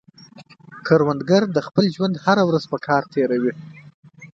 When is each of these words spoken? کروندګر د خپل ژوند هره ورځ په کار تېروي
کروندګر 0.87 1.43
د 1.55 1.57
خپل 1.67 1.85
ژوند 1.95 2.15
هره 2.25 2.43
ورځ 2.49 2.63
په 2.71 2.77
کار 2.87 3.03
تېروي 3.13 3.53